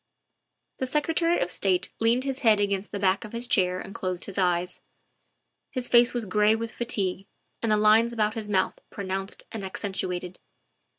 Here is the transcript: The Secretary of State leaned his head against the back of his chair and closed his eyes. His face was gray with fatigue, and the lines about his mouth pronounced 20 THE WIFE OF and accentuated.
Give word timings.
The 0.79 0.87
Secretary 0.87 1.39
of 1.39 1.51
State 1.51 1.89
leaned 1.99 2.23
his 2.23 2.39
head 2.39 2.59
against 2.59 2.91
the 2.91 2.97
back 2.97 3.23
of 3.23 3.33
his 3.33 3.45
chair 3.45 3.79
and 3.79 3.93
closed 3.93 4.25
his 4.25 4.39
eyes. 4.39 4.81
His 5.69 5.87
face 5.87 6.11
was 6.11 6.25
gray 6.25 6.55
with 6.55 6.71
fatigue, 6.71 7.27
and 7.61 7.71
the 7.71 7.77
lines 7.77 8.11
about 8.11 8.33
his 8.33 8.49
mouth 8.49 8.79
pronounced 8.89 9.43
20 9.51 9.51
THE 9.51 9.53
WIFE 9.53 9.53
OF 9.53 9.53
and 9.59 9.63
accentuated. 9.63 10.39